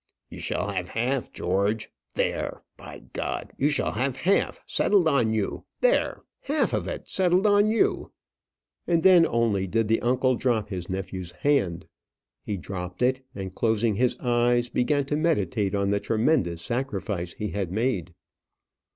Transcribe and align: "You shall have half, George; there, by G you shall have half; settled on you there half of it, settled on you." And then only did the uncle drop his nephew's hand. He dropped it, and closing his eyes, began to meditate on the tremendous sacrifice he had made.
"You 0.31 0.39
shall 0.39 0.69
have 0.71 0.89
half, 0.89 1.31
George; 1.31 1.91
there, 2.15 2.63
by 2.75 3.03
G 3.13 3.21
you 3.59 3.69
shall 3.69 3.91
have 3.91 4.15
half; 4.15 4.59
settled 4.65 5.07
on 5.07 5.31
you 5.31 5.65
there 5.81 6.23
half 6.39 6.73
of 6.73 6.87
it, 6.87 7.07
settled 7.07 7.45
on 7.45 7.69
you." 7.69 8.11
And 8.87 9.03
then 9.03 9.27
only 9.27 9.67
did 9.67 9.87
the 9.87 10.01
uncle 10.01 10.33
drop 10.33 10.69
his 10.69 10.89
nephew's 10.89 11.33
hand. 11.33 11.85
He 12.43 12.57
dropped 12.57 13.03
it, 13.03 13.23
and 13.35 13.53
closing 13.53 13.93
his 13.93 14.17
eyes, 14.19 14.69
began 14.69 15.05
to 15.05 15.15
meditate 15.15 15.75
on 15.75 15.91
the 15.91 15.99
tremendous 15.99 16.63
sacrifice 16.63 17.33
he 17.33 17.49
had 17.49 17.71
made. 17.71 18.15